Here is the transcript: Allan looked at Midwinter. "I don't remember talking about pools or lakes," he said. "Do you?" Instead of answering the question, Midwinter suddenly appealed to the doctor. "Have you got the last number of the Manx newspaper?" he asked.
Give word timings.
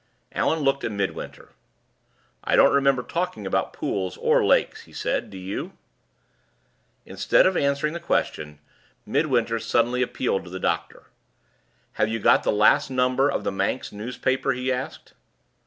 Allan 0.31 0.61
looked 0.61 0.83
at 0.83 0.91
Midwinter. 0.91 1.49
"I 2.43 2.55
don't 2.55 2.73
remember 2.73 3.03
talking 3.03 3.45
about 3.45 3.71
pools 3.71 4.17
or 4.17 4.43
lakes," 4.43 4.85
he 4.85 4.93
said. 4.93 5.29
"Do 5.29 5.37
you?" 5.37 5.73
Instead 7.05 7.45
of 7.45 7.55
answering 7.55 7.93
the 7.93 7.99
question, 7.99 8.57
Midwinter 9.05 9.59
suddenly 9.59 10.01
appealed 10.01 10.45
to 10.45 10.49
the 10.49 10.59
doctor. 10.59 11.03
"Have 12.01 12.09
you 12.09 12.17
got 12.17 12.41
the 12.41 12.51
last 12.51 12.89
number 12.89 13.29
of 13.29 13.43
the 13.43 13.51
Manx 13.51 13.91
newspaper?" 13.91 14.53
he 14.53 14.71
asked. 14.71 15.13